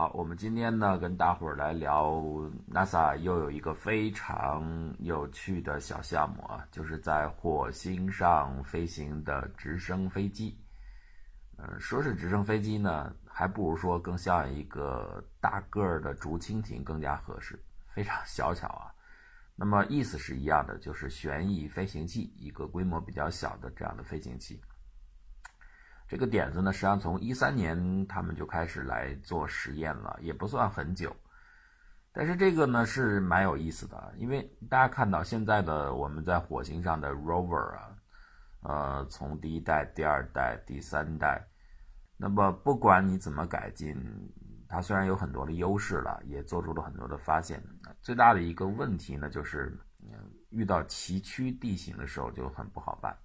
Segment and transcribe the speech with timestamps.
[0.00, 2.10] 好，我们今天呢跟大伙儿来聊
[2.72, 4.64] NASA 又有一个非常
[5.00, 10.58] 有趣的小项目啊，就是在火星上飞行的直升飞机。
[11.58, 18.88] 呃，说是直升飞机呢，还不如说更像一个大个儿的竹蜻蜓更加合适，非常小巧啊。
[19.54, 24.62] 那么意思是一样的，就是旋翼飞行器，一个规模比较小的这样的飞行器。
[26.10, 31.14] 这个点子呢，实际上从一三年他们就开始来做实验了，也不算很久。
[32.12, 37.96] 但是这个呢是蛮有意思的，因为大家看到现在的我们在火星上的 rover 啊，
[38.62, 41.46] 呃，从第一代、第二代、第三代，
[42.16, 43.96] 那么不管你怎么改进，
[44.68, 47.62] 它虽然有很多的优势了，也做出了很多的发现，
[48.02, 49.78] 最大的一个问题呢，就是
[50.48, 53.16] 遇到崎岖地形的时候就很不好办。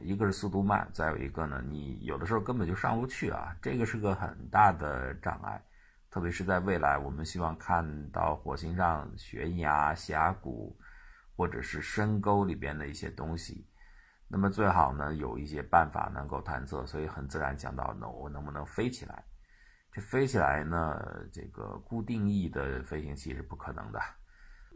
[0.00, 5.62] 一个是速度慢，再有一个呢，你有的时候根本就上不去啊，这个是个很大的障碍，
[6.10, 10.76] 特别是在未来，我们希望看到火星上悬崖、峡谷，
[11.36, 13.66] 或者是深沟里边的一些东西，
[14.28, 19.24] 那么最好呢有一些办法能够探测，所以很自然讲到，那我能不能飞起来？
[19.92, 20.98] 这飞起来呢，
[21.30, 24.00] 这个固定翼的飞行器是不可能的，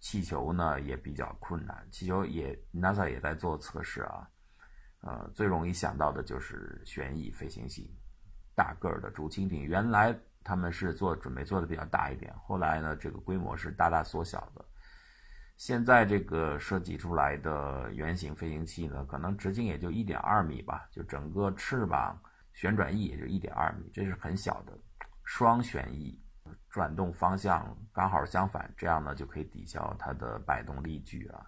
[0.00, 4.28] 气球呢也比较困难，气球也 NASA 也在做测试啊。
[5.00, 7.96] 呃，最容易想到的就是旋翼飞行器，
[8.54, 9.62] 大个儿的竹蜻蜓。
[9.62, 14.64] 原来他们是做准备做的比较大一点，后来呢，这个规模是大大缩小的。
[15.56, 22.20] 现在这个设计出来的圆形飞行器呢，可能直径也就一点二米吧，就整个翅膀
[22.52, 24.72] 旋转翼也就一点二米，这是很小的。
[25.24, 26.20] 双旋翼，
[26.70, 31.44] 转动方向刚好相反，这样呢就可以抵消它的摆动力矩啊。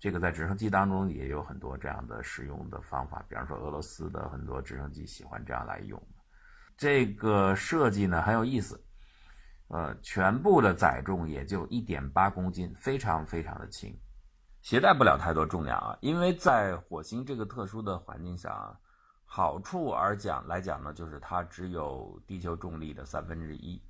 [0.00, 6.00] 这个在直升机当中也有很多这样的使用的方法，比方说俄罗斯的很多直升机喜欢这样来用。
[6.76, 8.80] 这个设计呢很有意思，
[9.66, 13.92] 呃，全部的载重也就一点八公斤，非常非常的轻，
[14.62, 15.98] 携带不了太多重量啊。
[16.00, 18.78] 因为在火星这个特殊的环境下啊，
[19.24, 23.82] 好处而讲来讲呢，就是它只有地球重力的三分之一，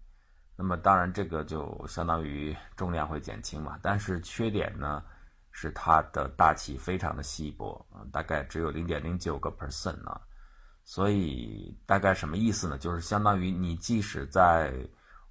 [0.56, 3.78] 那么当然这个就相当于重量会减轻嘛。
[3.82, 5.04] 但是缺点呢？
[5.50, 10.20] 是它的大气非常的稀薄啊，大概只有零点零九个 percent 啊，
[10.84, 12.78] 所以大概什么意思呢？
[12.78, 14.72] 就是相当于你即使在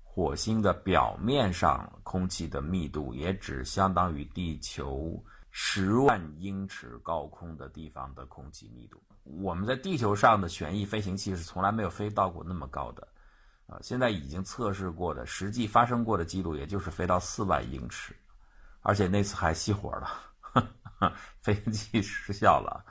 [0.04, 9.02] 火星的表面上，空气的密度也只相当于地球十万英尺高空的地方的空气密度。
[9.24, 13.08] 我们在地球上的旋翼飞行器是从来没有飞到过那么高的
[13.68, 18.16] 啊，现在已经测试过的实际发生过的记录，也就是飞到四万英尺。
[18.88, 21.12] 而且那次还熄火了，
[21.42, 22.82] 飞行器失效了，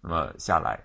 [0.00, 0.82] 那么下来，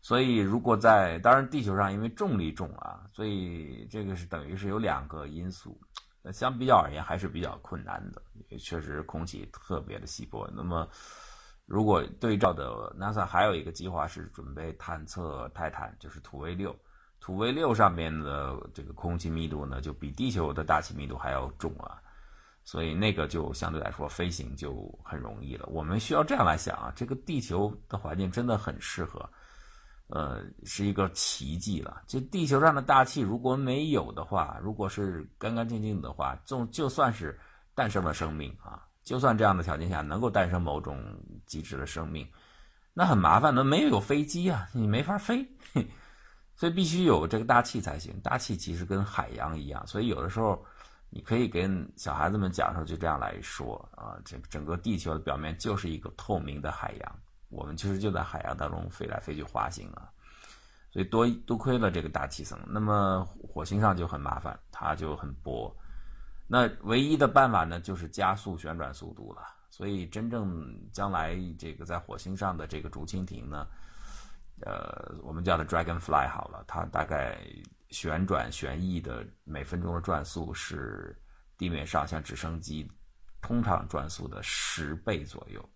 [0.00, 5.76] 所以如果在当然地球上因为重力重啊，所以这个是等于是有两个因素，
[6.32, 10.48] 相比较而言还是比较困难的，也确实空气特别的稀薄。
[10.54, 10.88] 那么
[11.64, 16.72] 如果对照的 NASA 还有一个计划是准备探测泰坦，就是土卫六，
[17.18, 22.00] 土卫六上面的这个空气密度呢就比地球的大气密度还要重啊。
[22.68, 25.66] 所以那个就相对来说飞行就很容易了。
[25.66, 29.30] 我们需要这样来想啊，这个地球的环境真的很适合，
[30.08, 32.02] 呃，是一个奇迹了。
[32.08, 37.38] 就地球上的大气如果没有的话，如果是干干净净的话，就就算是
[37.72, 41.00] 诞生了生命啊，就算这样的条件下能够诞生某种
[41.46, 42.26] 极致的生命，
[42.92, 45.48] 那很麻烦，那没有飞机啊，你没法飞，
[46.56, 48.18] 所以必须有这个大气才行。
[48.24, 50.60] 大气其实跟海洋一样，所以有的时候。
[51.08, 57.18] 你可以跟小孩子们讲说，就这样来说啊，这整个地球的表面就是一个透明的海洋，
[57.48, 60.10] 我们其实就在海洋当中飞来飞去滑行啊，
[60.90, 62.58] 所以多多亏了这个大气层。
[62.66, 65.74] 那么火星上就很麻烦，它就很薄，
[66.46, 69.42] 那唯一的办法呢，就是加速旋转速度了。
[69.70, 73.66] 所以真正将来这个在火星上的这个竹蜻蜓呢，
[74.60, 77.38] 呃，我们叫它 Dragonfly 好了，它大概。
[77.96, 81.18] 旋转旋翼的每分钟的转速是
[81.56, 82.86] 地面上像直升机
[83.40, 85.66] 通常转速的十倍左右，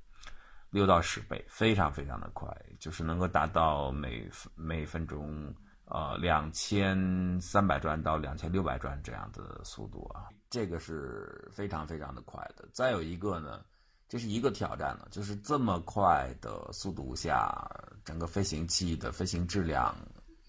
[0.68, 5.50] 六到十倍，非常非常的快，就是能够达到每每分钟
[5.86, 12.68] 呃两千三百转到两千六百转这样的速度啊，这个是非常非常的快的。
[12.74, 13.64] 再有一个呢，
[14.10, 17.66] 这是一个挑战呢，就是这么快的速度下，
[18.04, 19.96] 整个飞行器的飞行质量。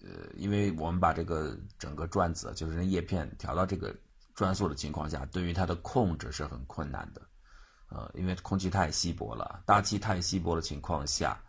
[0.04, 3.94] 呃，因为我们把这个整个转子，就是那叶片调到这个
[4.34, 7.22] 转速的情况下，对于它的控制是很困难的，
[7.88, 11.40] 呃，因为空气太稀薄了，大气太稀薄的情况下，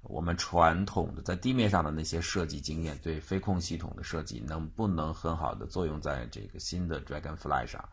[0.00, 7.86] 我们传统的在地面上的那些设计经验，对飞控系统的设计能不能很好的作用在这个新的 Dragonfly 上，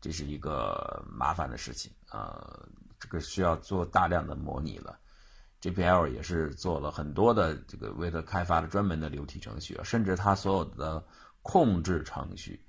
[0.00, 2.68] 这是一个麻烦的事情呃，
[3.00, 4.98] 这个需要做大量的模拟了。
[5.64, 11.02] JPL 也是做了很多的这个为它开发的专门的流体程序，甚至它所有的
[11.40, 12.62] 控制程序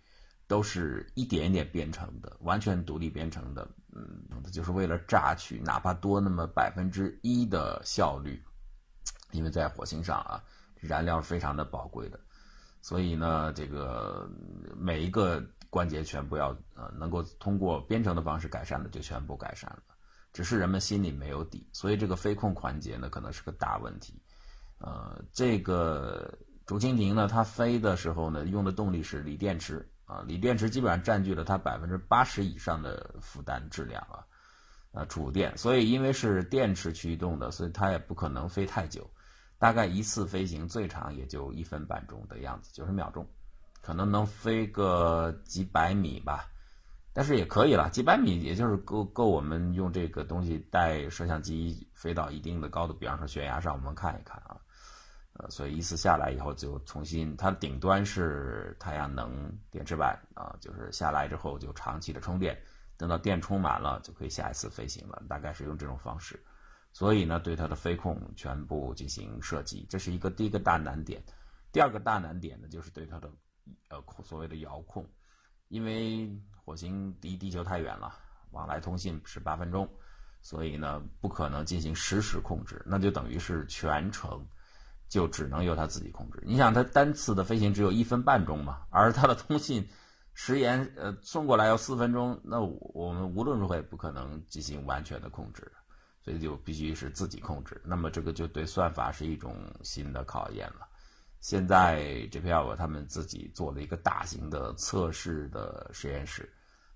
[0.47, 3.68] 都是一点一点编程的，完全独立编程的。
[3.94, 8.42] 嗯，就是为了榨取哪怕多那么百分之一的效率。
[9.31, 10.41] 因为在火星上啊，
[10.80, 12.18] 燃料是非常的宝贵的，
[12.81, 14.30] 所以呢，这个
[14.77, 19.94] 每一个关节全部要呃能够通过编程的方式改善的就全部改善了，
[20.36, 24.22] 只是人们心里没有底，所以这个飞控环节呢可能是个大问题。
[24.80, 34.20] 呃，这个竹蜻蜓呢，它飞的时候呢用的动力是锂电池啊，锂电池基本上占据了它百分之八十以上的负担质量啊，
[34.92, 39.10] 啊储电，所以因为是电池驱动的，所以它也不可能飞太久。
[39.58, 43.26] 大概一次飞行最长也就一分半钟的样子，九十秒钟，
[43.82, 46.52] 可能能飞个几百米吧，
[47.15, 54.59] 但是也可以了，几百米也就是够够我们用这个东西带摄像机飞到一定的高度，比方说悬崖上我们看一看啊，
[55.38, 62.62] 呃，所以一次下来以后就重新，它顶端是太阳能电池板啊，就是下来之后就长期的充电，
[62.97, 66.38] 等到电充满了就可以下一次飞行了，大概是用这种方式。
[66.91, 71.23] 所以呢，对它的飞控全部进行设计，这是一个第一个大难点。
[71.71, 73.29] 第二个大难点呢，就是对它的
[73.89, 75.06] 呃所谓的遥控，
[75.69, 78.13] 因为火星离地球太远了，
[78.51, 79.89] 往来通信是八分钟，
[80.41, 84.45] 所以呢不可能进行实时控制，那就等于是全程
[85.07, 86.41] 就只能由它自己控制。
[86.45, 89.88] 你想，它单次的飞行只有一分半钟嘛，而它的通信
[90.33, 95.71] 时延呃送过来要四分钟，那我们无论如何也不可能进行完全的控制。
[96.23, 100.88] 所以就必须是自己控制，那么这个就对算法是一种新的考验了。
[101.45, 102.01] 现在
[102.31, 106.51] JPL 他们自己做了一个大型的测试的实验室，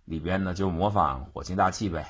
[0.05, 2.03] 里边呢就模仿火星大气呗，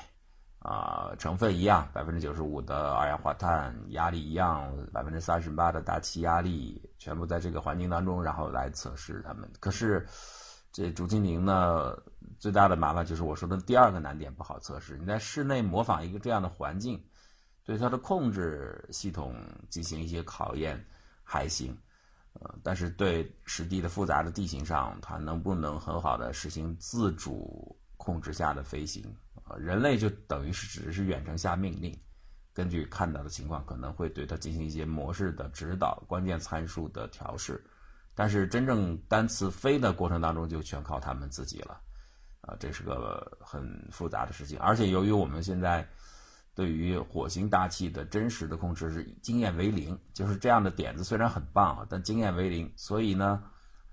[0.60, 9.46] 啊，成分一样，百分之九十五的二氧化碳，压力一样，百分之三十八的大气压力，全部在这个环境当中，然后来测试它们。
[9.60, 10.06] 可是
[10.72, 11.94] 这竹蜻蜓呢？
[12.38, 14.96] 最大的麻烦就是我说的第二个难点不好测试。
[14.96, 17.04] 你在室内模仿一个这样的环境，
[17.66, 19.36] 对它的控制系统
[19.68, 20.82] 进行一些考验
[21.22, 21.76] 还行，
[22.34, 29.04] 呃，但是对实地的复杂的地形上，它能不能很好的实行自主控制下的飞行？
[29.48, 31.98] 呃，人类就等于是只是远程下命令，
[32.52, 37.62] 根据看到的情况，可能会对它进行一些模式的指导、关键参数的调试，
[38.14, 41.80] 但是真正单次飞的过程当中，就全靠他们自己了。
[42.42, 45.86] 啊，这是个很复杂的事情，而且由于我们现在
[46.60, 53.42] 对于火星大气的真实的控制是经验为零，就是这样的点子虽然很棒啊，但经验为零，所以呢，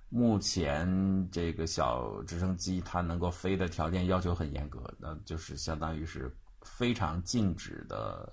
[0.09, 0.85] 目前
[1.31, 6.29] 这个小直升机它能够飞的条件要求很严格，那就是相当于是
[6.61, 8.29] 非常静止的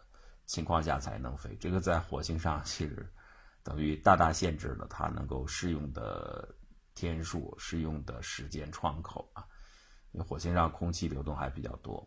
[0.47, 3.09] 情况下才能飞，这个在火星上其实
[3.63, 6.53] 等于大大限制了它能够适用的
[6.97, 9.45] 天数、适用的时间窗口啊。
[10.11, 12.05] 因为火星上空气流动还比较多，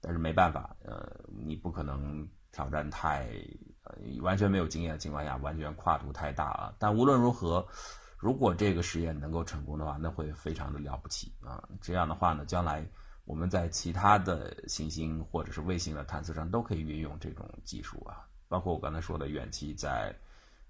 [0.00, 3.28] 但是没办法，呃，你不可能挑战太，
[3.84, 6.74] 呃，完全没有经验的情况下，完全跨度太大啊。
[6.78, 7.66] 但无论如何，
[8.18, 11.62] 如果这个实验能够成功的话，那会非常的了不起啊。
[11.80, 12.86] 这样的话呢，将来
[13.24, 18.26] 我们在其他的行星或者是卫星的探测上都可以运用这种技术啊。
[18.48, 20.14] 包括我刚才说的远期，在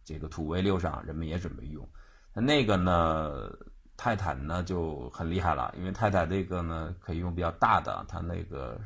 [0.04, 1.88] 这个土卫六上，人们也准备用。
[2.34, 3.48] 那那个呢？
[4.02, 8.80] 泰坦呢就很厉害了，因为泰坦这个呢可以用比较大的，它那个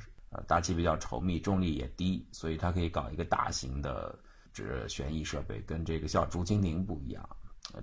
[0.47, 4.19] 大气比较稠密，重力也低，所以它可以搞一个大型的
[4.53, 7.29] 这旋翼设备，跟这个小竹蜻蜓不一样。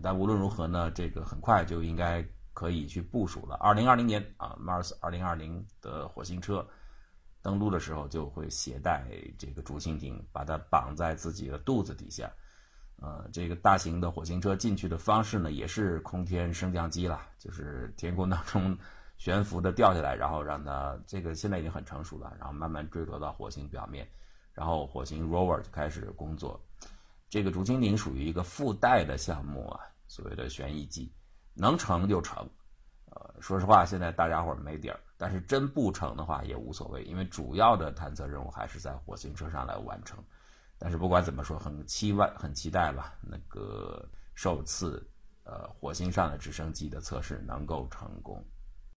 [0.01, 3.55] 但无论如何呢，这个很快就应该可以去部署了。
[3.55, 6.65] 二零二零年啊，Mars 二零二零的火星车
[7.41, 9.05] 登陆的时候就会携带
[9.37, 12.31] 这个竹蜻蜓，把它绑在自己的肚子底下。
[12.97, 18.77] 呃，这个大型的火星车进去的方式呢，也是空天升降机了，就是天空当中
[19.21, 24.09] 悬浮的掉下来，然后让它这个现在已经很成熟了，然后慢慢坠落到火星表面，
[24.51, 26.59] 然后火星 rover 就开始工作。
[27.29, 31.13] 这个竹蜻蜓属于一个附带的项目啊，所谓的旋翼机，
[31.53, 32.49] 能成就成。
[33.11, 40.17] 呃，说实话，现在大家伙没底儿，但是真不成的话也无所谓，因为主要的探测任务还是在火星车上来完成。
[40.79, 43.13] 但是不管怎么说，很期望、很期待吧。
[43.21, 45.07] 那个首次，
[45.43, 48.43] 呃，火星上的直升机的测试能够成功。